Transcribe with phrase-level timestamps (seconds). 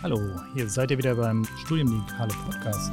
[0.00, 2.92] Hallo, hier seid ihr wieder beim Studiendigitale Podcast.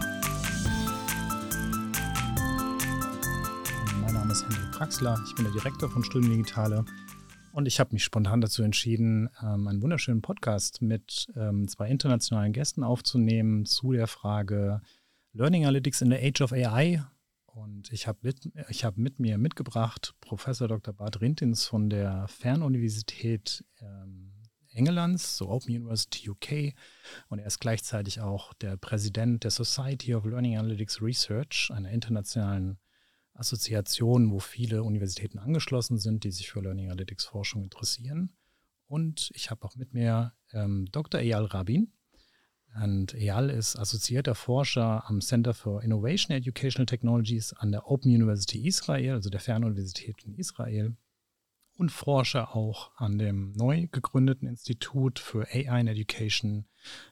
[4.01, 6.83] Mein Name ist Hendrik Praxler, ich bin der Direktor von Studiendigitale
[7.51, 12.53] und ich habe mich spontan dazu entschieden, ähm, einen wunderschönen Podcast mit ähm, zwei internationalen
[12.53, 14.81] Gästen aufzunehmen zu der Frage
[15.31, 17.03] Learning Analytics in the Age of AI.
[17.45, 18.51] Und ich habe mit,
[18.83, 20.95] hab mit mir mitgebracht Professor Dr.
[20.95, 24.24] Bart Rintins von der Fernuniversität ähm,
[24.75, 26.73] Englands, so Open University UK.
[27.29, 32.77] Und er ist gleichzeitig auch der Präsident der Society of Learning Analytics Research, einer internationalen
[33.33, 38.35] Assoziation, wo viele Universitäten angeschlossen sind, die sich für Learning Analytics Forschung interessieren.
[38.87, 41.19] Und ich habe auch mit mir ähm, Dr.
[41.19, 41.91] Eyal Rabin.
[42.81, 48.67] Und Eyal ist assoziierter Forscher am Center for Innovation Educational Technologies an der Open University
[48.67, 50.95] Israel, also der Fernuniversität in Israel
[51.77, 56.65] und forsche auch an dem neu gegründeten Institut für AI in Education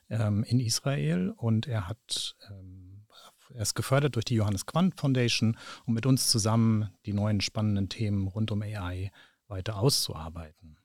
[0.08, 1.30] ähm, in Israel.
[1.30, 3.06] Und er hat, ähm,
[3.50, 7.88] er ist gefördert durch die Johannes Quandt Foundation, um mit uns zusammen die neuen spannenden
[7.88, 9.10] Themen rund um AI
[9.48, 10.78] weiter auszuarbeiten.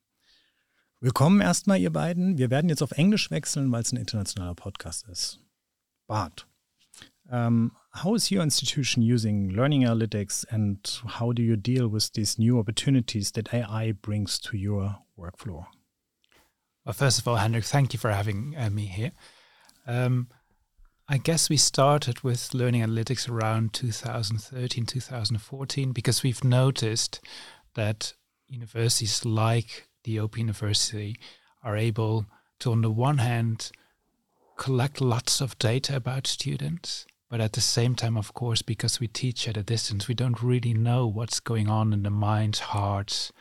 [0.99, 2.37] Willkommen erstmal, ihr beiden.
[2.37, 5.39] Wir werden jetzt auf Englisch wechseln, weil es ein internationaler Podcast ist.
[6.07, 6.45] Bart,
[7.31, 10.77] um, how is your institution using learning analytics and
[11.07, 15.65] how do you deal with these new opportunities that AI brings to your workflow?
[16.85, 19.11] Well, first of all, Hendrik, thank you for having uh, me here.
[19.85, 20.27] Um,
[21.07, 27.19] I guess we started with learning analytics around 2013, 2014, because we've noticed
[27.75, 28.13] that
[28.47, 31.15] universities like the Open University
[31.63, 32.25] are able
[32.59, 33.71] to, on the one hand,
[34.57, 39.07] collect lots of data about students but at the same time, of course, because we
[39.07, 43.31] teach at a distance, we don't really know what's going on in the minds, hearts,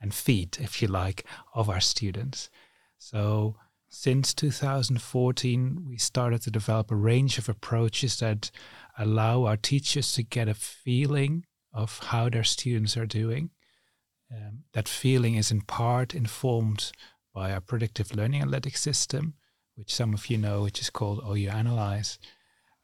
[0.00, 2.50] and feet, if you like, of our students.
[2.98, 3.56] So
[3.88, 8.50] since 2014, we started to develop a range of approaches that
[8.98, 13.50] allow our teachers to get a feeling of how their students are doing.
[14.30, 16.92] Um, that feeling is in part informed
[17.34, 19.34] by our predictive learning analytics system,
[19.74, 22.18] which some of you know, which is called OU Analyze.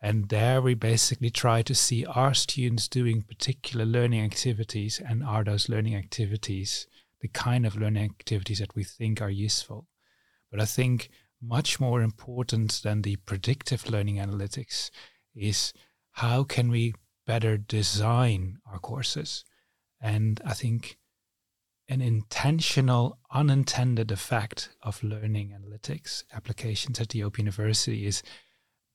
[0.05, 5.43] And there we basically try to see are students doing particular learning activities and are
[5.43, 6.87] those learning activities
[7.23, 9.89] the kind of learning activities that we think are useful.
[10.51, 11.09] But I think
[11.41, 14.91] much more important than the predictive learning analytics
[15.35, 15.73] is
[16.11, 16.93] how can we
[17.27, 19.47] better design our courses?
[20.03, 20.99] And I think
[21.89, 28.23] an intentional, unintended effect of learning analytics applications at the Open University is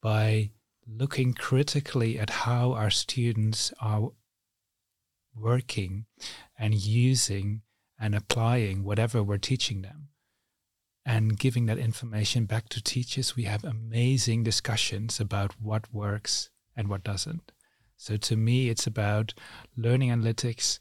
[0.03, 0.51] by
[0.97, 4.11] looking critically at how our students are
[5.35, 6.05] working
[6.57, 7.61] and using
[7.99, 10.09] and applying whatever we're teaching them
[11.05, 16.87] and giving that information back to teachers, we have amazing discussions about what works and
[16.87, 17.51] what doesn't.
[17.97, 19.33] So to me, it's about
[19.75, 20.79] learning analytics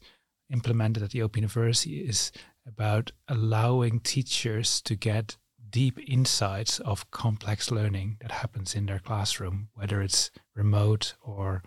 [0.51, 2.31] implemented at the Open University is
[2.65, 5.37] about allowing teachers to get
[5.71, 11.63] deep insights of complex learning that happens in their classroom, whether it's remote or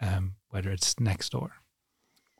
[0.00, 1.52] um, whether it's next door.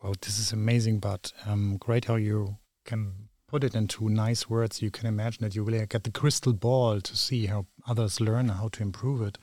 [0.03, 4.83] Well, this is amazing, but um, great how you can put it into nice words.
[4.83, 8.49] You can imagine that you really get the crystal ball to see how others learn,
[8.49, 9.39] how to improve it.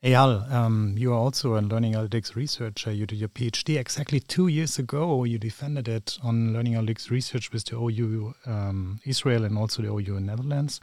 [0.00, 2.92] Eyal, um, you are also a learning analytics researcher.
[2.92, 5.24] You did your PhD exactly two years ago.
[5.24, 9.88] You defended it on learning analytics research with the OU um, Israel and also the
[9.88, 10.80] OU Netherlands.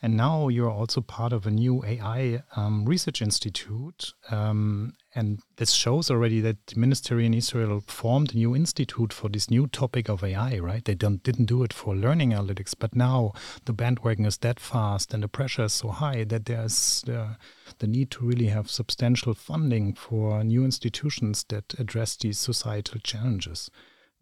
[0.00, 4.12] And now you're also part of a new AI um, research institute.
[4.30, 9.28] Um, and this shows already that the ministry in Israel formed a new institute for
[9.28, 10.84] this new topic of AI, right?
[10.84, 13.32] They didn't do it for learning analytics, but now
[13.64, 17.36] the bandwagon is that fast and the pressure is so high that there's the,
[17.78, 23.70] the need to really have substantial funding for new institutions that address these societal challenges.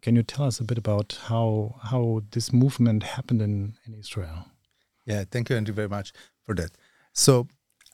[0.01, 4.45] Can you tell us a bit about how how this movement happened in, in Israel?
[5.07, 6.11] Yeah, thank you, Andrew, very much
[6.45, 6.71] for that.
[7.13, 7.47] So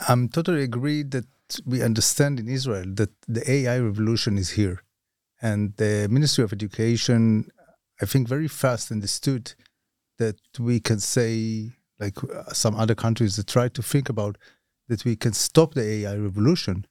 [0.09, 1.25] I'm totally agree that
[1.65, 4.83] we understand in Israel that the AI revolution is here.
[5.41, 7.49] And the Ministry of Education,
[8.01, 9.53] I think, very fast understood
[10.17, 14.37] that we can say, like uh, some other countries that try to think about,
[14.87, 16.85] that we can stop the AI revolution.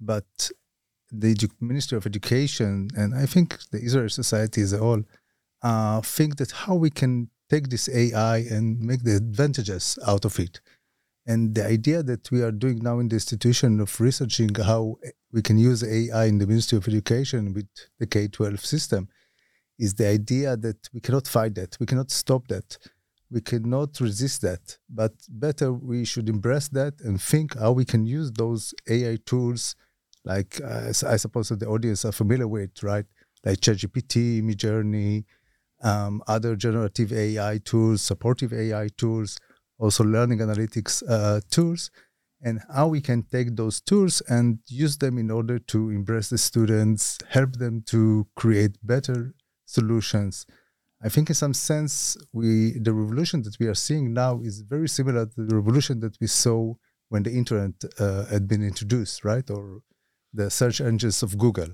[0.00, 0.50] But
[1.10, 5.02] the Ministry of Education, and I think the Israel society as a whole,
[5.62, 10.38] uh, think that how we can take this AI and make the advantages out of
[10.38, 10.60] it.
[11.26, 14.96] And the idea that we are doing now in the institution of researching how
[15.32, 17.68] we can use AI in the Ministry of Education with
[17.98, 19.08] the K 12 system
[19.78, 22.78] is the idea that we cannot fight that, we cannot stop that.
[23.30, 24.78] we cannot resist that.
[24.88, 29.74] But better, we should embrace that and think how we can use those AI tools,
[30.24, 33.04] like uh, I suppose that the audience are familiar with, right?
[33.44, 35.24] Like ChatGPT, Midjourney,
[35.82, 39.38] um, other generative AI tools, supportive AI tools,
[39.78, 41.90] also learning analytics uh, tools,
[42.42, 46.38] and how we can take those tools and use them in order to embrace the
[46.38, 49.34] students, help them to create better
[49.66, 50.46] solutions
[51.02, 54.88] I think in some sense, we the revolution that we are seeing now is very
[54.88, 56.74] similar to the revolution that we saw
[57.08, 59.48] when the internet uh, had been introduced, right?
[59.48, 59.80] Or
[60.32, 61.68] the search engines of Google.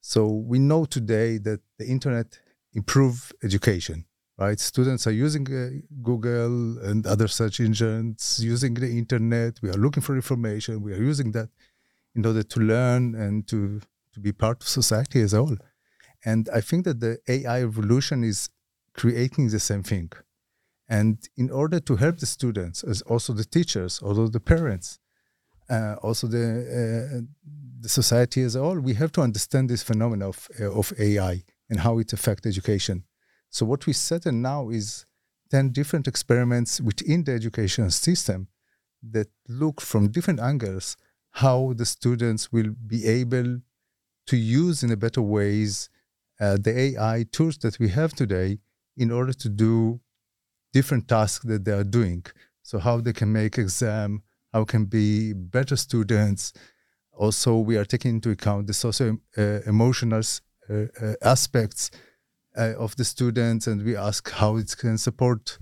[0.00, 2.38] So we know today that the internet
[2.74, 4.04] improve education,
[4.38, 4.58] right?
[4.60, 5.70] Students are using uh,
[6.02, 9.58] Google and other search engines, using the internet.
[9.62, 10.82] We are looking for information.
[10.82, 11.48] We are using that
[12.14, 13.80] in order to learn and to
[14.14, 15.58] to be part of society as a whole.
[16.24, 18.48] And I think that the AI revolution is
[18.94, 20.10] creating the same thing.
[20.88, 24.98] And in order to help the students, as also the teachers, although the parents,
[25.70, 26.46] uh, also the
[26.78, 27.20] uh,
[27.80, 31.44] the society as a whole, we have to understand this phenomenon of uh, of AI
[31.68, 33.04] and how it affects education.
[33.50, 35.06] So what we set in now is
[35.50, 38.48] ten different experiments within the education system
[39.02, 40.96] that look from different angles
[41.38, 43.60] how the students will be able
[44.26, 45.88] to use in a better ways
[46.40, 48.58] uh, the AI tools that we have today
[48.96, 50.00] in order to do
[50.72, 52.24] different tasks that they are doing.
[52.62, 54.22] So how they can make exam,
[54.52, 56.52] how can be better students.
[57.12, 60.22] Also, we are taking into account the socio uh, emotional
[61.22, 61.90] aspects
[62.56, 65.58] uh, of the students, and we ask how it can support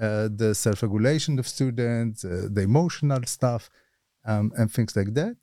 [0.00, 3.68] uh, the self-regulation of students, uh, the emotional stuff,
[4.24, 5.36] um, and things like that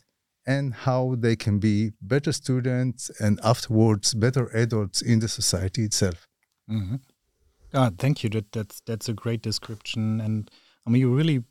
[0.47, 6.27] and how they can be better students and afterwards better adults in the society itself.
[6.71, 6.95] Mm-hmm.
[7.97, 8.29] Thank you.
[8.29, 10.21] That that's that's a great description.
[10.21, 10.49] And
[10.85, 11.43] I mean, you really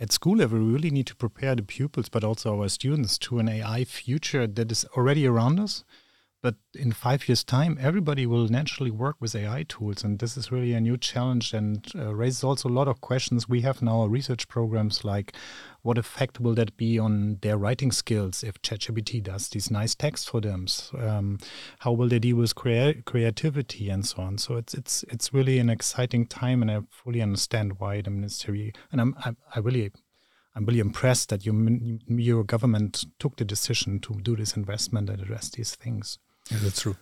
[0.00, 3.38] at school level, we really need to prepare the pupils, but also our students to
[3.38, 5.84] an AI future that is already around us.
[6.42, 10.50] But in five years' time, everybody will naturally work with AI tools, and this is
[10.50, 13.46] really a new challenge and uh, raises also a lot of questions.
[13.46, 15.34] We have now research programs like,
[15.82, 20.30] what effect will that be on their writing skills if ChatGPT does these nice texts
[20.30, 20.66] for them?
[20.98, 21.38] Um,
[21.80, 24.38] how will they deal with crea- creativity and so on?
[24.38, 28.72] So it's it's it's really an exciting time, and I fully understand why the ministry
[28.90, 29.92] and I'm I, I really
[30.54, 31.54] I'm really impressed that your
[32.08, 36.18] your government took the decision to do this investment and address these things.
[36.50, 36.96] Yeah, that's true.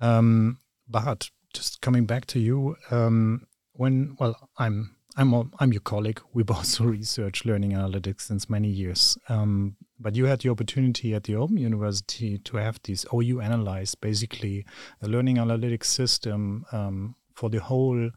[0.00, 0.58] Um,
[0.88, 6.20] but just coming back to you, um, when well, I'm I'm I'm your colleague.
[6.32, 9.18] We both research learning analytics since many years.
[9.28, 13.96] Um, but you had the opportunity at the Open University to have this OU analyze
[13.96, 14.64] basically
[15.02, 18.10] a learning analytics system um, for the whole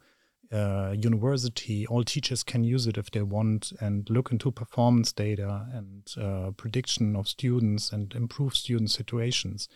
[0.51, 1.87] uh, university.
[1.87, 6.51] All teachers can use it if they want and look into performance data and uh,
[6.51, 9.67] prediction of students and improve student situations.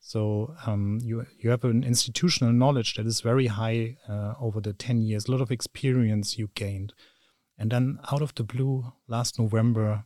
[0.00, 4.72] So um, you you have an institutional knowledge that is very high uh, over the
[4.72, 6.92] ten years, a lot of experience you gained,
[7.58, 10.04] and then out of the blue, last November,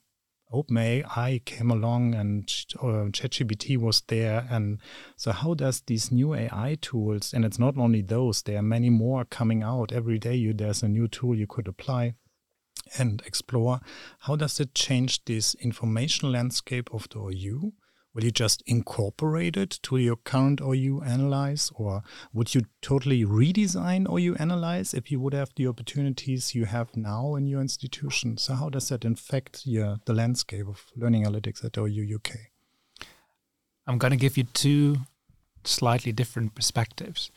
[0.52, 2.48] OpenAI came along and
[2.82, 4.80] uh, ChatGPT was there, and
[5.16, 8.90] so how does these new AI tools, and it's not only those, there are many
[8.90, 10.34] more coming out every day.
[10.34, 12.14] You there's a new tool you could apply
[12.98, 13.80] and explore.
[14.20, 17.72] How does it change this information landscape of the OU?
[18.12, 22.02] Will you just incorporate it to your current OU Analyze, or
[22.32, 27.36] would you totally redesign OU Analyze if you would have the opportunities you have now
[27.36, 28.36] in your institution?
[28.36, 32.36] So, how does that affect the landscape of learning analytics at OU UK?
[33.86, 34.96] I'm going to give you two
[35.64, 37.30] slightly different perspectives.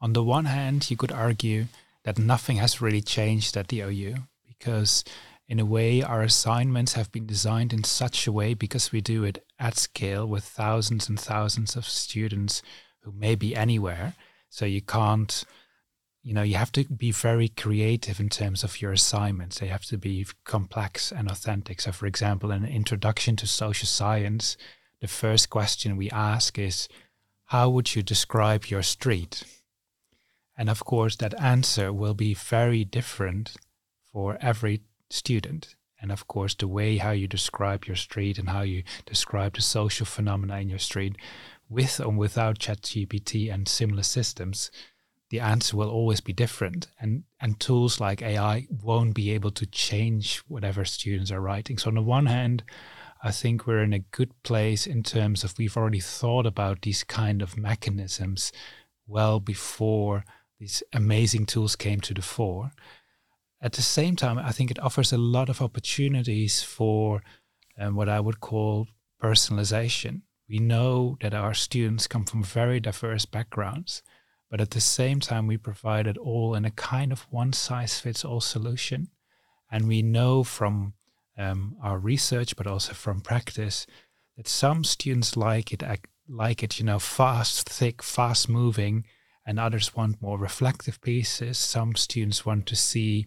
[0.00, 1.66] On the one hand, you could argue
[2.04, 4.14] that nothing has really changed at the OU
[4.46, 5.04] because
[5.52, 9.22] in a way, our assignments have been designed in such a way because we do
[9.22, 12.62] it at scale with thousands and thousands of students
[13.02, 14.14] who may be anywhere.
[14.48, 15.44] So you can't,
[16.22, 19.58] you know, you have to be very creative in terms of your assignments.
[19.58, 21.82] They have to be complex and authentic.
[21.82, 24.56] So, for example, in an introduction to social science,
[25.02, 26.88] the first question we ask is,
[27.48, 29.44] How would you describe your street?
[30.56, 33.54] And of course, that answer will be very different
[34.10, 34.80] for every
[35.12, 35.76] student.
[36.00, 39.62] And of course, the way how you describe your street and how you describe the
[39.62, 41.16] social phenomena in your street,
[41.68, 44.70] with or without ChatGPT and similar systems,
[45.30, 46.88] the answer will always be different.
[47.00, 51.78] And and tools like AI won't be able to change whatever students are writing.
[51.78, 52.64] So on the one hand,
[53.22, 57.04] I think we're in a good place in terms of we've already thought about these
[57.04, 58.52] kind of mechanisms
[59.06, 60.24] well before
[60.58, 62.72] these amazing tools came to the fore.
[63.62, 67.22] At the same time, I think it offers a lot of opportunities for
[67.78, 68.88] um, what I would call
[69.22, 70.22] personalization.
[70.48, 74.02] We know that our students come from very diverse backgrounds,
[74.50, 78.00] but at the same time, we provide it all in a kind of one size
[78.00, 79.08] fits all solution.
[79.70, 80.94] And we know from
[81.38, 83.86] um, our research, but also from practice,
[84.36, 85.82] that some students like it,
[86.28, 89.04] like it, you know, fast, thick, fast moving,
[89.46, 91.58] and others want more reflective pieces.
[91.58, 93.26] Some students want to see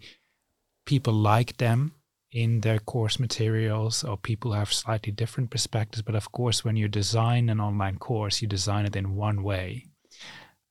[0.86, 1.94] people like them
[2.32, 6.02] in their course materials or people have slightly different perspectives.
[6.02, 9.86] But of course, when you design an online course, you design it in one way.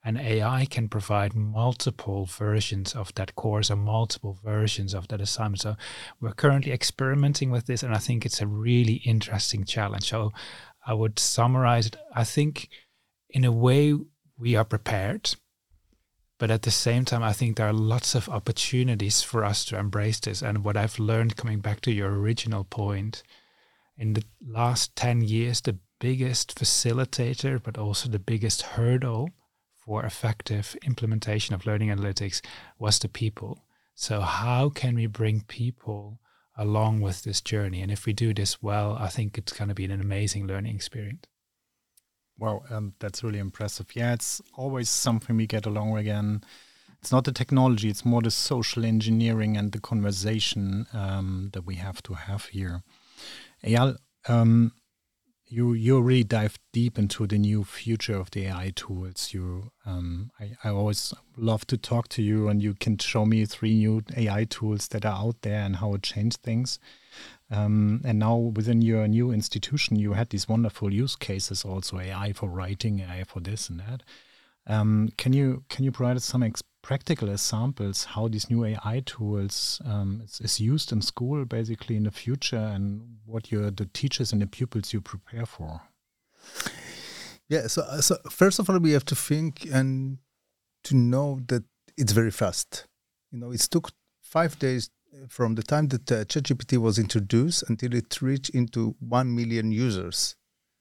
[0.06, 5.62] And AI can provide multiple versions of that course or multiple versions of that assignment.
[5.62, 5.76] So
[6.20, 10.10] we're currently experimenting with this, and I think it's a really interesting challenge.
[10.10, 10.32] So
[10.86, 11.96] I would summarize it.
[12.14, 12.68] I think,
[13.30, 13.94] in a way,
[14.36, 15.34] we are prepared
[16.38, 19.78] but at the same time, I think there are lots of opportunities for us to
[19.78, 20.42] embrace this.
[20.42, 23.22] And what I've learned, coming back to your original point,
[23.96, 29.30] in the last 10 years, the biggest facilitator, but also the biggest hurdle
[29.76, 32.40] for effective implementation of learning analytics
[32.78, 33.64] was the people.
[33.94, 36.20] So, how can we bring people
[36.56, 37.80] along with this journey?
[37.80, 40.74] And if we do this well, I think it's going to be an amazing learning
[40.74, 41.24] experience.
[42.38, 43.86] Wow, um, that's really impressive.
[43.94, 46.42] Yeah, it's always something we get along again.
[47.00, 51.76] It's not the technology; it's more the social engineering and the conversation um, that we
[51.76, 52.82] have to have here.
[53.64, 53.96] Eyal,
[54.28, 54.72] um,
[55.46, 59.34] you you really dive deep into the new future of the AI tools.
[59.34, 63.46] You, um, I, I always love to talk to you, and you can show me
[63.46, 66.78] three new AI tools that are out there and how it changed things.
[67.50, 72.32] Um, and now within your new institution, you had these wonderful use cases, also AI
[72.32, 74.02] for writing, AI for this and that.
[74.66, 76.50] Um, can you can you provide us some
[76.82, 82.04] practical examples how these new AI tools um, is, is, used in school, basically in
[82.04, 85.82] the future, and what your the teachers and the pupils you prepare for?
[87.48, 87.66] Yeah.
[87.66, 90.18] So so first of all, we have to think and
[90.84, 91.64] to know that
[91.96, 92.86] it's very fast.
[93.32, 93.90] You know, it took
[94.22, 94.90] five days
[95.28, 100.36] from the time that uh, ChatGPT was introduced until it reached into 1 million users.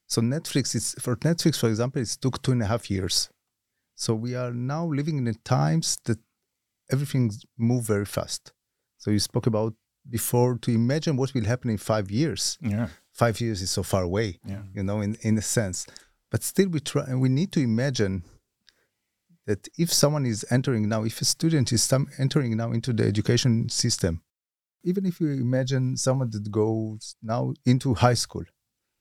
[0.07, 3.29] So Netflix is for Netflix, for example, it took two and a half years.
[3.95, 6.19] So we are now living in the times that
[6.91, 8.51] everything moves very fast.
[8.97, 9.73] So you spoke about
[10.09, 12.57] before to imagine what will happen in five years.
[12.61, 12.87] Yeah.
[13.11, 14.63] Five years is so far away, yeah.
[14.73, 15.85] you know, in, in a sense.
[16.31, 18.23] But still we try and we need to imagine
[19.45, 23.05] that if someone is entering now, if a student is some entering now into the
[23.05, 24.21] education system,
[24.83, 28.43] even if you imagine someone that goes now into high school,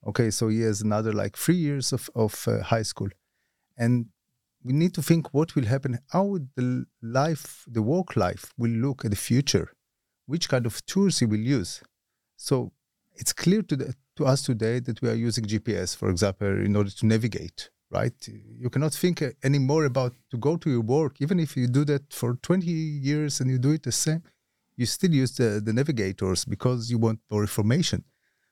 [0.07, 3.09] okay, so he has another like three years of, of uh, high school.
[3.77, 4.07] And
[4.65, 9.05] we need to think what will happen, how the life, the work life will look
[9.05, 9.73] at the future,
[10.27, 11.83] which kind of tools he will use.
[12.37, 12.73] So
[13.15, 16.77] it's clear to, the, to us today that we are using GPS, for example, in
[16.77, 18.15] order to navigate right?
[18.59, 22.13] You cannot think anymore about to go to your work, even if you do that
[22.13, 24.23] for 20 years and you do it the same,
[24.77, 28.05] you still use the, the navigators because you want more information.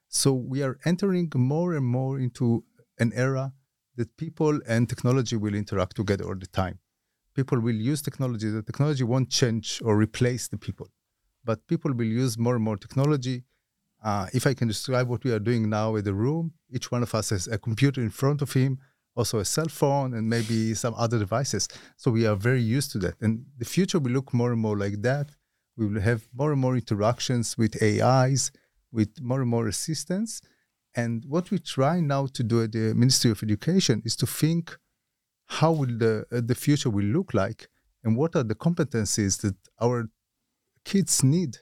[0.08, 2.64] So we are entering more and more into
[2.98, 3.52] an era
[3.96, 6.78] that people and technology will interact together all the time.
[7.34, 8.50] People will use technology.
[8.50, 10.88] The technology won't change or replace the people,
[11.44, 13.44] but people will use more and more technology.
[14.02, 17.02] Uh, if I can describe what we are doing now in the room, each one
[17.02, 18.78] of us has a computer in front of him
[19.20, 21.64] also a cell phone and maybe some other devices.
[22.02, 23.16] So we are very used to that.
[23.24, 25.26] And the future will look more and more like that.
[25.78, 28.42] We will have more and more interactions with AIs,
[28.98, 30.30] with more and more assistance.
[31.02, 34.62] And what we try now to do at the Ministry of Education is to think
[35.58, 37.68] how will the, uh, the future will look like
[38.02, 40.08] and what are the competencies that our
[40.84, 41.52] kids need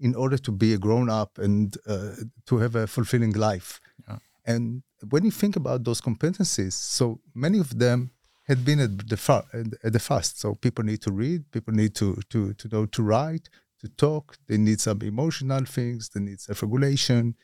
[0.00, 2.14] in order to be a grown up and uh,
[2.48, 3.80] to have a fulfilling life.
[4.08, 4.18] Yeah.
[4.46, 8.10] And when you think about those competencies, so many of them
[8.44, 10.40] had been at the far, at the fast.
[10.40, 13.48] So people need to read, people need to to to know to write,
[13.80, 14.36] to talk.
[14.48, 16.10] They need some emotional things.
[16.10, 17.34] They need self-regulation.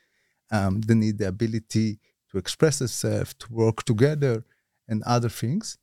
[0.50, 4.45] Um, they need the ability to express themselves, to work together,
[4.88, 5.78] and other things.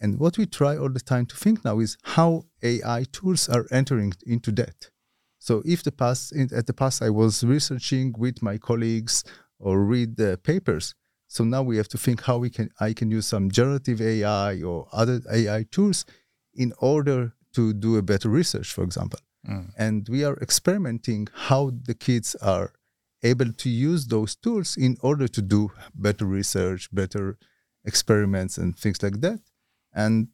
[0.00, 3.66] And what we try all the time to think now is how AI tools are
[3.70, 4.90] entering into that.
[5.38, 9.24] So if the past, at the past, I was researching with my colleagues
[9.58, 10.94] or read the papers,
[11.34, 14.62] so now we have to think how we can I can use some generative AI
[14.62, 16.04] or other AI tools
[16.54, 19.18] in order to do a better research, for example.
[19.48, 19.70] Mm.
[19.76, 22.72] And we are experimenting how the kids are
[23.22, 27.36] able to use those tools in order to do better research, better
[27.84, 29.40] experiments, and things like that.
[29.92, 30.28] And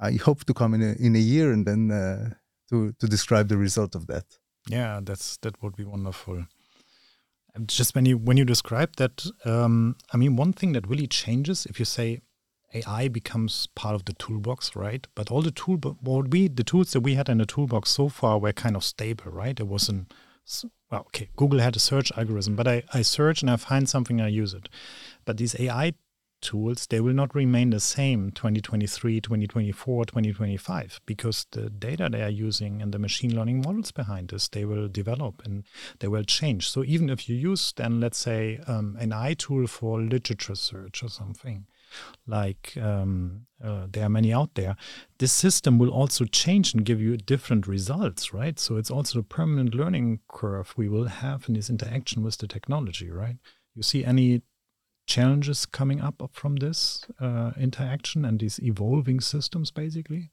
[0.00, 2.34] I hope to come in a, in a year and then uh,
[2.70, 4.24] to to describe the result of that.
[4.68, 6.46] Yeah, that's that would be wonderful.
[7.64, 11.66] Just when you when you describe that, um, I mean, one thing that really changes
[11.66, 12.20] if you say
[12.74, 15.06] AI becomes part of the toolbox, right?
[15.14, 18.08] But all the tool, what we the tools that we had in the toolbox so
[18.08, 19.58] far were kind of stable, right?
[19.58, 20.12] It wasn't
[20.90, 21.30] well, okay.
[21.36, 24.54] Google had a search algorithm, but I I search and I find something, I use
[24.54, 24.68] it.
[25.24, 25.94] But these AI
[26.46, 32.30] tools, they will not remain the same 2023, 2024, 2025, because the data they are
[32.30, 35.64] using and the machine learning models behind this, they will develop and
[35.98, 36.70] they will change.
[36.70, 41.02] So even if you use then, let's say, um, an AI tool for literature search
[41.02, 41.66] or something,
[42.26, 44.76] like um, uh, there are many out there,
[45.18, 48.58] this system will also change and give you different results, right?
[48.58, 52.46] So it's also a permanent learning curve we will have in this interaction with the
[52.46, 53.36] technology, right?
[53.74, 54.42] You see any
[55.06, 60.30] challenges coming up from this uh, interaction and these evolving systems, basically?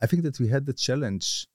[0.00, 1.46] I think that we had the challenge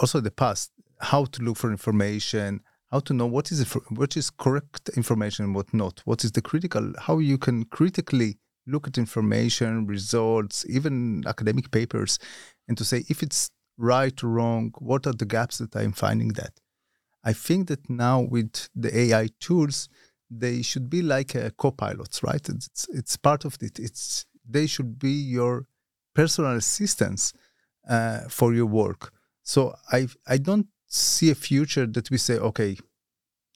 [0.00, 2.60] also in the past how to look for information,
[2.90, 6.42] how to know what is what is correct information and what not, what is the
[6.42, 12.18] critical, how you can critically look at information, results, even academic papers,
[12.68, 16.28] and to say if it's right or wrong, what are the gaps that I'm finding
[16.34, 16.60] that.
[17.24, 19.88] I think that now with the AI tools,
[20.38, 22.48] they should be like uh, co-pilots, right?
[22.48, 23.78] It's it's part of it.
[23.78, 25.66] It's they should be your
[26.14, 27.32] personal assistants
[27.88, 29.12] uh, for your work.
[29.42, 32.76] So I I don't see a future that we say, okay,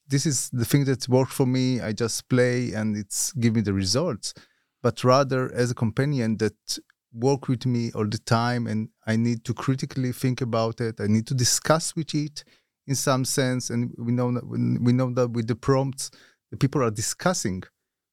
[0.09, 1.81] this is the thing that worked for me.
[1.81, 4.35] I just play and it's give me the results,
[4.83, 6.79] but rather as a companion that
[7.13, 11.01] work with me all the time and I need to critically think about it.
[11.01, 12.45] I need to discuss with it
[12.87, 16.11] in some sense, and we know that we know that with the prompts
[16.51, 17.63] the people are discussing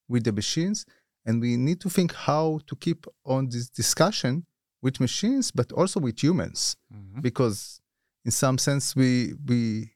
[0.07, 0.85] with the machines
[1.25, 4.45] and we need to think how to keep on this discussion
[4.81, 6.75] with machines but also with humans.
[6.93, 7.21] Mm-hmm.
[7.21, 7.81] because
[8.23, 9.91] in some sense we we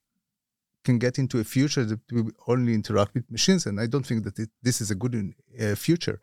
[0.85, 4.23] can get into a future that we only interact with machines and i don't think
[4.23, 5.15] that it, this is a good
[5.61, 6.19] uh, future.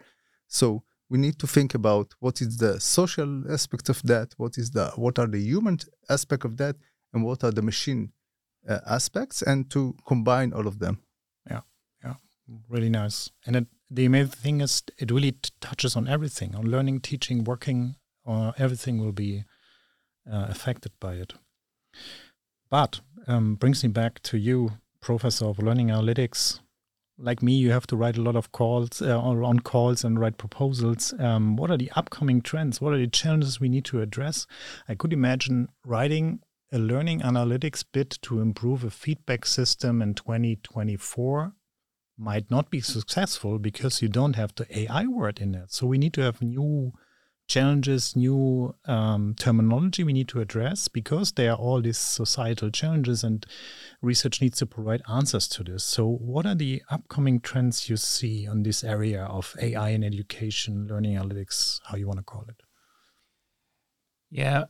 [0.49, 4.71] So we need to think about what is the social aspect of that what is
[4.71, 6.77] the what are the human aspect of that
[7.13, 8.13] and what are the machine
[8.69, 10.99] uh, aspects and to combine all of them
[12.69, 13.31] really nice.
[13.47, 17.97] And it, the amazing thing is, it really touches on everything on learning, teaching, working,
[18.25, 19.45] or everything will be
[20.31, 21.35] uh, affected by it.
[22.69, 26.61] But um, brings me back to you, professor of learning analytics.
[27.19, 30.37] Like me, you have to write a lot of calls uh, on calls and write
[30.37, 31.15] proposals.
[31.19, 32.81] Um, what are the upcoming trends?
[32.81, 34.47] What are the challenges we need to address?
[34.89, 36.41] I could imagine writing
[36.73, 41.55] a learning analytics bit to improve a feedback system in 2024
[42.19, 45.73] might not be successful because you don't have the AI word in it.
[45.73, 46.93] So we need to have new
[47.49, 53.23] challenges, new um, terminology we need to address because there are all these societal challenges
[53.23, 53.47] and
[54.03, 55.85] research needs to provide answers to this.
[55.85, 60.89] So, what are the upcoming trends you see on this area of AI in education,
[60.89, 62.63] learning analytics, how you want to call it?
[64.31, 64.65] Yeah,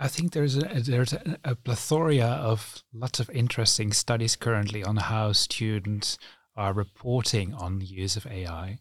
[0.00, 4.96] I think there's a, there's a, a, plethora of lots of interesting studies currently on
[4.96, 6.18] how students
[6.56, 8.78] are reporting on the use of AI,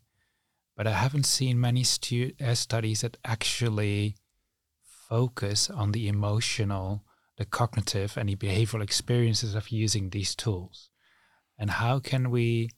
[0.75, 4.15] but I haven't seen many stu- uh, studies that actually
[5.09, 7.03] focus on the emotional,
[7.37, 10.91] the cognitive, and the behavioral experiences of using these tools,
[11.57, 12.69] and how can we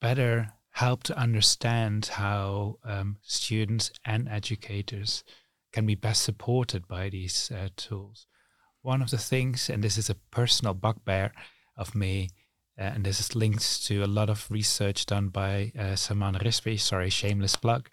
[0.00, 5.22] better help to understand how um, students and educators
[5.74, 8.28] can be best supported by these uh, tools.
[8.82, 11.32] One of the things, and this is a personal bugbear
[11.76, 12.28] of me,
[12.78, 16.78] uh, and this is linked to a lot of research done by uh, Saman Rizvi,
[16.78, 17.88] sorry, shameless plug.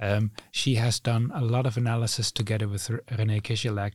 [0.00, 3.92] Um, she has done a lot of analysis together with R- René Kizilcec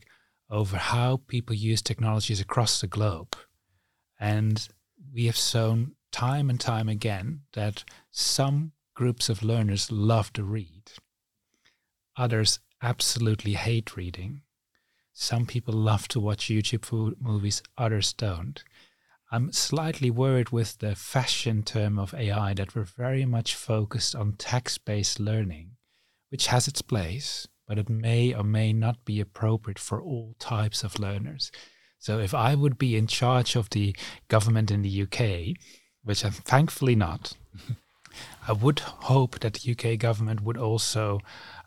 [0.50, 3.36] over how people use technologies across the globe.
[4.18, 4.66] And
[5.12, 10.92] we have shown time and time again that some groups of learners love to read,
[12.16, 14.42] others absolutely hate reading.
[15.12, 18.62] Some people love to watch YouTube movies, others don't.
[19.30, 24.34] I'm slightly worried with the fashion term of AI that we're very much focused on
[24.38, 25.72] text based learning,
[26.30, 30.82] which has its place, but it may or may not be appropriate for all types
[30.82, 31.50] of learners.
[31.98, 33.94] So if I would be in charge of the
[34.28, 35.56] government in the UK,
[36.04, 37.34] which I'm thankfully not,
[38.48, 41.20] I would hope that the UK government would also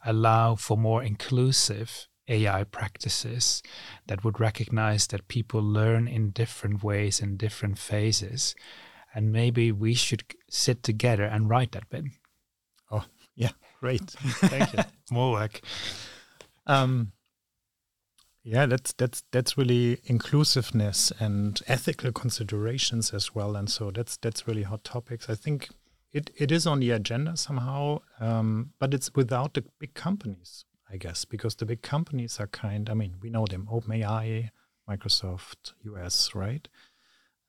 [0.06, 3.62] allow for more inclusive AI practices
[4.08, 8.56] that would recognize that people learn in different ways in different phases.
[9.14, 12.06] And maybe we should sit together and write that bit.
[12.90, 14.10] Oh, yeah, great.
[14.12, 14.84] Thank you.
[15.12, 15.62] more work.
[16.66, 17.12] Um,
[18.44, 24.48] Yeah, that's that's that's really inclusiveness and ethical considerations as well, and so that's that's
[24.48, 25.30] really hot topics.
[25.30, 25.70] I think
[26.14, 30.98] it, it is on the agenda somehow, um, but it's without the big companies, I
[30.98, 32.90] guess, because the big companies are kind.
[32.90, 34.50] I mean, we know them: OpenAI,
[34.90, 36.68] Microsoft, US, right?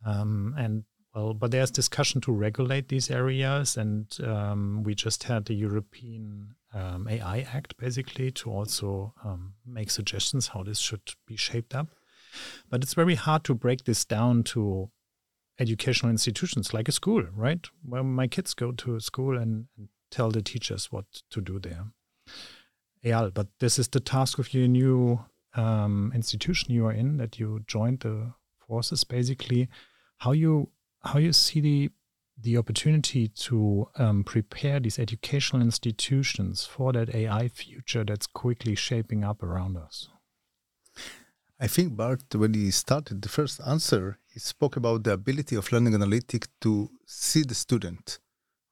[0.05, 5.45] Um, and well, but there's discussion to regulate these areas, and um, we just had
[5.45, 11.37] the European um, AI Act basically to also um, make suggestions how this should be
[11.37, 11.89] shaped up.
[12.71, 14.91] But it's very hard to break this down to
[15.59, 17.67] educational institutions like a school, right?
[17.85, 21.59] Where my kids go to a school and, and tell the teachers what to do
[21.59, 21.87] there.
[23.05, 27.39] Eyal, but this is the task of your new um, institution you are in, that
[27.39, 28.33] you joined the
[28.67, 29.69] forces basically.
[30.19, 30.71] How you
[31.03, 31.91] how you see the
[32.41, 39.25] the opportunity to um, prepare these educational institutions for that AI future that's quickly shaping
[39.25, 40.09] up around us?
[41.63, 45.71] I think Bart, when he started the first answer, he spoke about the ability of
[45.71, 48.19] learning analytics to see the student,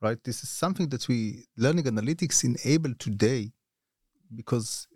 [0.01, 0.19] right?
[0.25, 3.53] This is something that we learning analytics enable today
[4.35, 4.89] because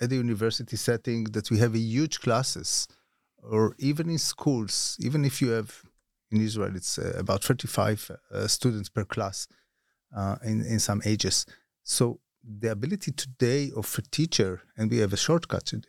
[0.00, 2.88] at the university setting that we have a huge classes
[3.42, 5.82] or even in schools, even if you have
[6.30, 9.46] in Israel, it's uh, about 35 uh, students per class
[10.16, 11.44] uh, in, in some ages.
[11.84, 15.82] So the ability today of a teacher, and we have a shortcut in,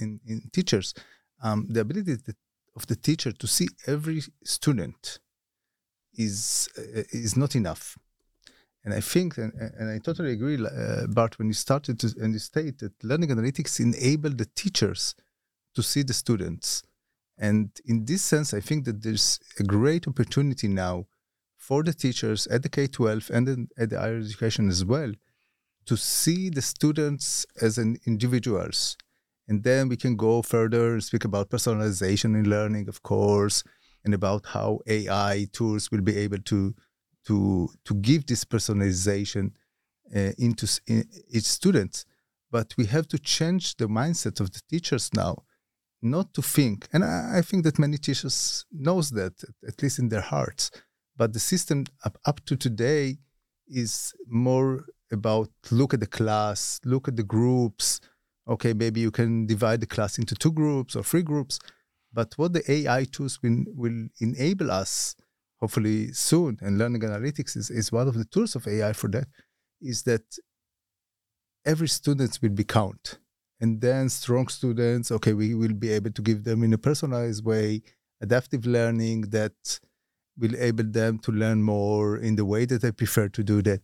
[0.00, 0.94] in, in teachers,
[1.42, 2.16] um, the ability
[2.76, 5.18] of the teacher to see every student
[6.14, 7.96] is uh, is not enough.
[8.84, 12.32] And I think, and, and I totally agree, uh, Bart, when you started to, and
[12.32, 15.14] you state that learning analytics enable the teachers
[15.74, 16.82] to see the students
[17.38, 21.06] and in this sense, I think that there's a great opportunity now
[21.56, 25.12] for the teachers at the K 12 and at the higher education as well
[25.88, 28.96] to see the students as an individuals.
[29.48, 33.64] And then we can go further and speak about personalization in learning, of course,
[34.04, 36.74] and about how AI tools will be able to
[37.26, 39.52] to to give this personalization
[40.14, 42.04] uh, into in each student.
[42.50, 45.44] But we have to change the mindset of the teachers now
[46.00, 49.34] not to think, and I, I think that many teachers knows that,
[49.66, 50.70] at least in their hearts,
[51.16, 53.18] but the system up, up to today
[53.66, 58.00] is more about look at the class, look at the groups.
[58.48, 61.58] Okay, maybe you can divide the class into two groups or three groups.
[62.12, 65.14] But what the AI tools will, will enable us,
[65.60, 69.28] hopefully soon, and learning analytics is, is one of the tools of AI for that,
[69.80, 70.22] is that
[71.66, 73.18] every student will be count
[73.60, 77.44] and then strong students okay we will be able to give them in a personalized
[77.44, 77.82] way
[78.20, 79.80] adaptive learning that
[80.38, 83.80] will enable them to learn more in the way that they prefer to do that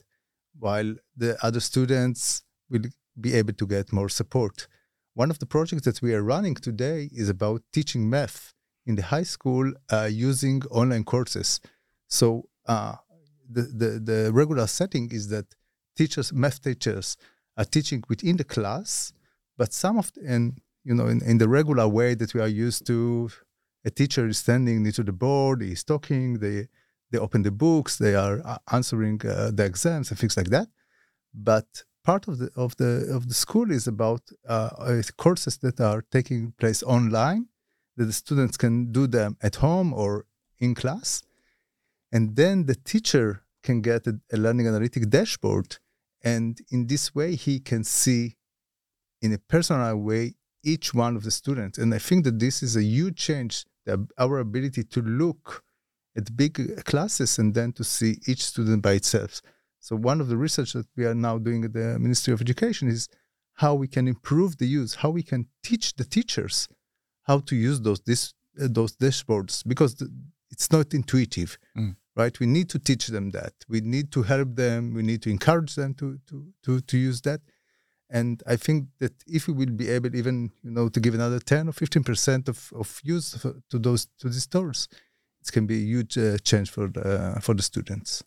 [0.58, 2.84] while the other students will
[3.20, 4.66] be able to get more support.
[5.14, 8.52] One of the projects that we are running today is about teaching math
[8.86, 11.60] in the high school uh, using online courses.
[12.08, 12.96] So uh,
[13.48, 15.46] the, the, the regular setting is that
[15.96, 17.16] teachers math teachers
[17.56, 19.12] are teaching within the class
[19.56, 22.48] but some of the, and you know in, in the regular way that we are
[22.48, 23.30] used to,
[23.84, 26.68] a teacher is standing near to the board, he's talking, they
[27.14, 30.68] they open the books, they are uh, answering uh, the exams and things like that.
[31.32, 31.66] But
[32.04, 36.52] part of the of the of the school is about uh, courses that are taking
[36.60, 37.46] place online
[37.96, 40.26] that the students can do them at home or
[40.58, 41.22] in class
[42.12, 45.78] and then the teacher can get a, a learning analytic dashboard
[46.22, 48.36] and in this way he can see
[49.22, 51.76] in a personal way each one of the students.
[51.78, 53.64] And I think that this is a huge change,
[54.18, 55.62] our ability to look
[56.16, 59.42] at big classes and then to see each student by itself.
[59.80, 62.88] So one of the research that we are now doing at the Ministry of Education
[62.88, 63.08] is
[63.54, 66.68] how we can improve the use, how we can teach the teachers
[67.24, 70.08] how to use those this, uh, those dashboards because the,
[70.50, 71.96] it's not intuitive, mm.
[72.16, 72.38] right?
[72.38, 73.52] We need to teach them that.
[73.68, 74.94] We need to help them.
[74.94, 77.40] We need to encourage them to to to to use that.
[78.10, 81.40] And I think that if we will be able even, you know, to give another
[81.40, 83.32] 10 or 15% of, of use
[83.70, 84.88] to those to these tools,
[85.46, 88.24] it can be a huge uh, change for the, for the students.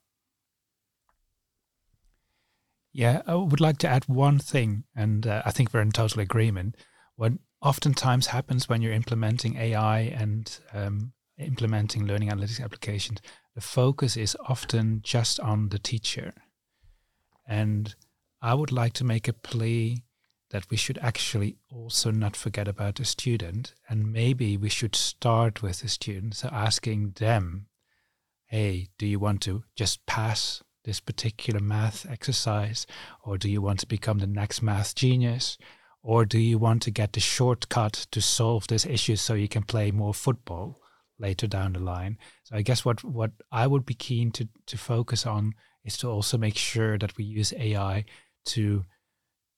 [2.93, 6.21] Yeah, I would like to add one thing, and uh, I think we're in total
[6.21, 6.75] agreement.
[7.15, 13.19] What oftentimes happens when you're implementing AI and um, implementing learning analytics applications,
[13.55, 16.33] the focus is often just on the teacher.
[17.47, 17.93] And
[18.41, 20.03] I would like to make a plea
[20.51, 23.73] that we should actually also not forget about the student.
[23.89, 26.35] And maybe we should start with the student.
[26.35, 27.67] So asking them,
[28.45, 32.87] hey, do you want to just pass this particular math exercise?
[33.23, 35.57] Or do you want to become the next math genius?
[36.01, 39.63] Or do you want to get the shortcut to solve this issue so you can
[39.63, 40.79] play more football
[41.19, 42.17] later down the line?
[42.45, 46.09] So I guess what, what I would be keen to, to focus on is to
[46.09, 48.05] also make sure that we use AI
[48.45, 48.85] to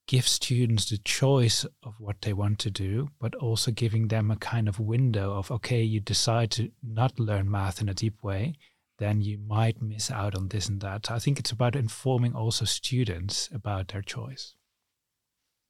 [0.10, 4.36] give students the choice of what they want to do, but also giving them a
[4.36, 8.56] kind of window of, okay, you decide to not learn math in a deep way,
[8.98, 11.12] then you might miss out on this and that.
[11.12, 14.56] I think it's about informing also students about their choice.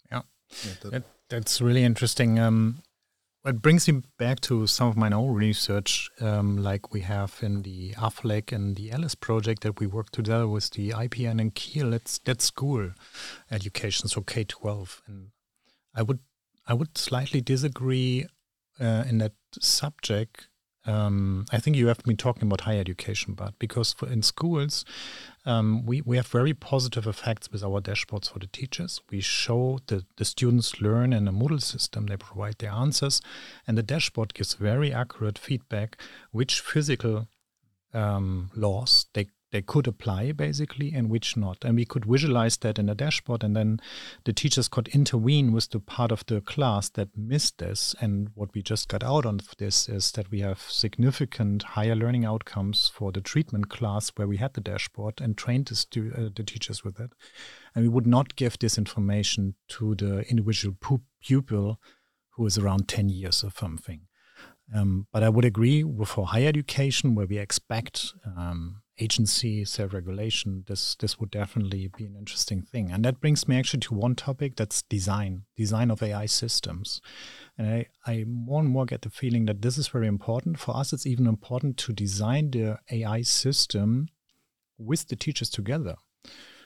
[0.10, 0.22] Yeah,
[0.66, 2.40] yeah that, that's really interesting.
[2.40, 2.82] Um,
[3.46, 7.62] it brings me back to some of my own research, um, like we have in
[7.62, 11.94] the AFLEC and the ALICE project that we work together with the IPN in Kiel.
[11.94, 12.92] It's that school
[13.50, 15.30] education, so K twelve, and
[15.96, 16.20] I would
[16.68, 18.28] I would slightly disagree
[18.80, 20.50] uh, in that subject
[20.86, 24.86] um, I think you have been talking about higher education, but because for, in schools,
[25.50, 29.02] um, we, we have very positive effects with our dashboards for the teachers.
[29.10, 33.20] We show that the students learn in a Moodle system, they provide their answers,
[33.66, 36.00] and the dashboard gives very accurate feedback
[36.32, 37.28] which physical
[37.96, 41.64] um, laws they they could apply basically and which not.
[41.64, 43.80] And we could visualize that in a dashboard, and then
[44.26, 47.96] the teachers could intervene with the part of the class that missed this.
[48.00, 52.26] And what we just got out of this is that we have significant higher learning
[52.26, 56.30] outcomes for the treatment class where we had the dashboard and trained the, stu- uh,
[56.36, 57.12] the teachers with it.
[57.74, 60.78] And we would not give this information to the individual
[61.22, 61.80] pupil
[62.32, 64.02] who is around 10 years or something.
[64.74, 70.66] Um, but I would agree with for higher education, where we expect um, agency, self-regulation,
[70.68, 72.92] this this would definitely be an interesting thing.
[72.92, 77.02] And that brings me actually to one topic that's design, design of AI systems.
[77.58, 80.60] And I, I more and more get the feeling that this is very important.
[80.60, 84.10] For us, it's even important to design the AI system
[84.78, 85.96] with the teachers together.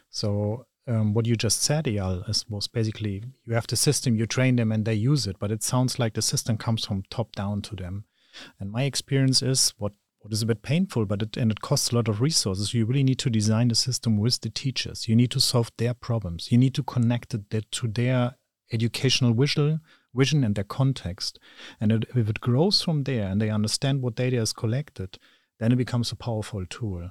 [0.10, 4.26] So um, what you just said, Eyal, is, was basically you have the system, you
[4.26, 5.38] train them, and they use it.
[5.40, 8.06] But it sounds like the system comes from top down to them.
[8.60, 11.92] And my experience is what what is a bit painful, but it and it costs
[11.92, 12.74] a lot of resources.
[12.74, 15.10] You really need to design the system with the teachers.
[15.10, 16.50] You need to solve their problems.
[16.50, 18.36] You need to connect it to their
[18.72, 19.80] educational visual
[20.16, 21.40] vision and their context.
[21.82, 25.20] And it, if it grows from there and they understand what data is collected,
[25.60, 27.10] then it becomes a powerful tool.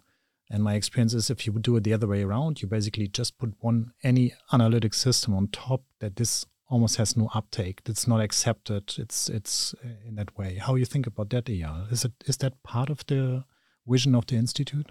[0.50, 3.36] And my experience is if you do it the other way around, you basically just
[3.36, 7.82] put one any analytic system on top that this almost has no uptake.
[7.86, 8.94] It's not accepted.
[8.98, 10.56] It's it's uh, in that way.
[10.56, 11.92] How you think about that, Eyal?
[11.92, 13.44] Is it is that part of the
[13.86, 14.90] vision of the institute?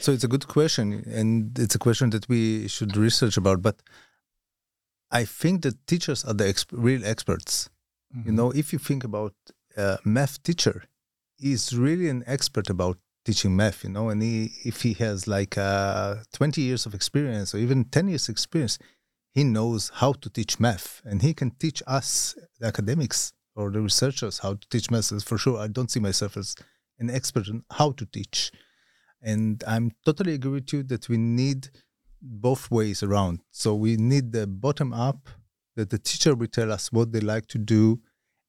[0.00, 3.62] So it's a good question, and it's a question that we should research about.
[3.62, 3.76] But
[5.10, 7.70] I think that teachers are the exp- real experts.
[8.14, 8.28] Mm-hmm.
[8.28, 9.34] You know, if you think about
[9.76, 10.82] a math teacher,
[11.38, 13.84] he's really an expert about teaching math.
[13.84, 17.84] You know, and he if he has like uh, 20 years of experience or even
[17.84, 18.78] 10 years experience,
[19.32, 23.80] he knows how to teach math and he can teach us the academics or the
[23.80, 25.22] researchers how to teach math.
[25.24, 26.54] For sure i don't see myself as
[26.98, 28.50] an expert on how to teach.
[29.22, 31.68] And i'm totally agree with you that we need
[32.20, 33.40] both ways around.
[33.50, 35.28] So we need the bottom up
[35.76, 38.00] that the teacher will tell us what they like to do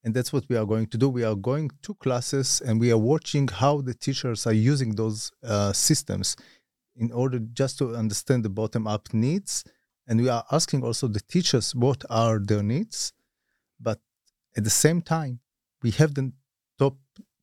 [0.04, 1.10] and that's what we are going to do.
[1.10, 5.32] We are going to classes and we are watching how the teachers are using those
[5.44, 6.38] uh, systems
[6.96, 9.63] in order just to understand the bottom up needs
[10.10, 13.13] and we are asking also the teachers what are their needs?
[13.80, 14.00] But
[14.58, 15.39] at the same time
[15.84, 16.34] we have the
[16.80, 16.98] top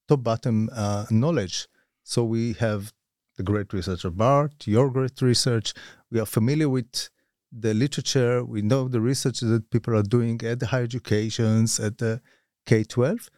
[0.08, 1.68] top bottom uh, knowledge.
[2.02, 2.92] So we have
[3.36, 5.72] the great research of bart your great research.
[6.10, 7.08] We are familiar with
[7.52, 8.44] the literature.
[8.44, 12.20] We know the research that people are doing at the higher educations at the
[12.66, 13.28] k-12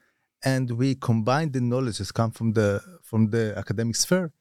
[0.42, 4.32] and we combine the knowledge that come from the from the academic sphere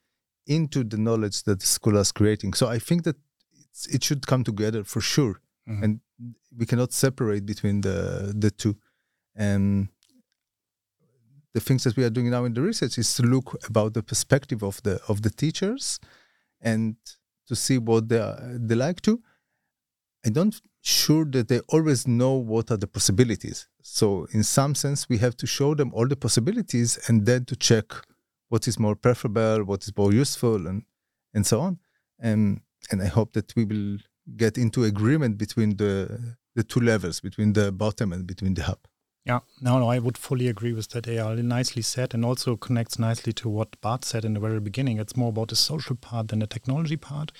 [0.46, 2.54] into the knowledge that the school is creating.
[2.54, 3.16] So i think that
[3.86, 5.82] it should come together for sure, mm-hmm.
[5.82, 6.00] and
[6.56, 8.76] we cannot separate between the the two.
[9.34, 9.88] And
[11.54, 14.02] the things that we are doing now in the research is to look about the
[14.02, 16.00] perspective of the of the teachers,
[16.60, 16.96] and
[17.46, 19.22] to see what they are, they like to.
[20.26, 23.68] I don't sure that they always know what are the possibilities.
[23.82, 27.56] So in some sense, we have to show them all the possibilities and then to
[27.56, 27.86] check
[28.48, 30.82] what is more preferable, what is more useful, and
[31.34, 31.78] and so on.
[32.18, 32.60] And
[32.90, 33.98] and I hope that we will
[34.36, 38.78] get into agreement between the the two levels, between the bottom and between the hub.
[39.24, 41.04] Yeah, no, no, I would fully agree with that.
[41.04, 44.98] Eyal nicely said, and also connects nicely to what Bart said in the very beginning.
[44.98, 47.30] It's more about the social part than the technology part.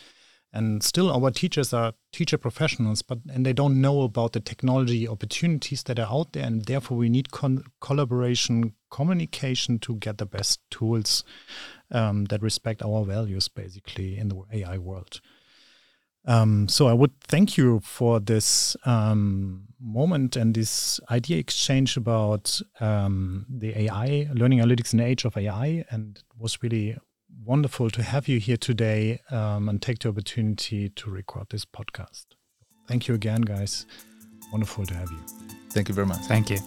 [0.53, 5.09] And still, our teachers are teacher professionals, but and they don't know about the technology
[5.09, 10.27] opportunities that are out there, and therefore we need con- collaboration, communication to get the
[10.27, 11.25] best tools
[11.91, 15.21] um, that respect our values, basically in the AI world.
[16.25, 22.61] Um, so I would thank you for this um, moment and this idea exchange about
[22.81, 25.85] um, the AI, learning analytics in the age of AI.
[25.91, 26.99] And it was really
[27.45, 32.27] wonderful to have you here today um, and take the opportunity to record this podcast.
[32.87, 33.87] Thank you again, guys.
[34.53, 35.21] Wonderful to have you.
[35.71, 36.21] Thank you very much.
[36.27, 36.59] Thank you.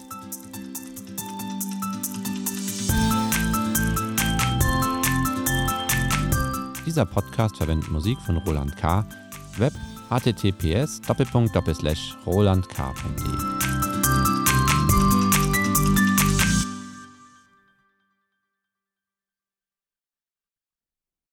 [6.91, 9.06] Dieser Podcast verwendet Musik von Roland K.
[9.58, 9.71] Web
[10.10, 10.99] https
[12.25, 13.61] rolandk.de